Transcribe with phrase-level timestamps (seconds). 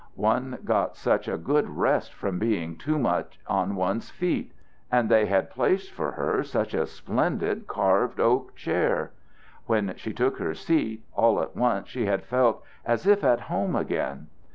[0.15, 4.51] One got such a good rest from being too much on one's feet!
[4.91, 9.11] And they had placed for her such a splendid carved oak chair!
[9.67, 13.75] When she took her seat, all at once she had felt as if at home
[13.75, 14.25] again.